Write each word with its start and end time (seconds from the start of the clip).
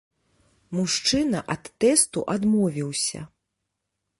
Мужчына 0.77 1.39
ад 1.55 1.63
тэсту 1.85 2.25
адмовіўся. 2.35 3.19